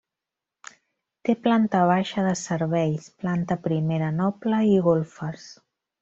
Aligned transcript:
Té 1.29 1.33
planta 1.41 1.81
baixa 1.91 2.23
de 2.29 2.33
serveis, 2.41 3.05
planta 3.25 3.57
primera 3.67 4.09
noble 4.23 4.63
i 4.75 4.77
golfes. 4.89 5.45